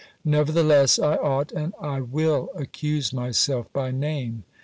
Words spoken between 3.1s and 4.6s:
myself by name.